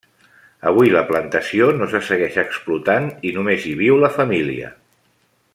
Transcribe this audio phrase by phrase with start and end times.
[0.69, 4.77] Avui la plantació no se segueix explotant i només hi viu la família.